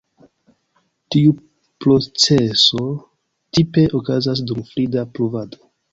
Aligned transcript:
Tiu 1.15 1.33
proceso 1.85 2.87
tipe 3.59 3.85
okazas 4.01 4.43
dum 4.49 4.65
frida 4.73 5.05
pluvado. 5.19 5.63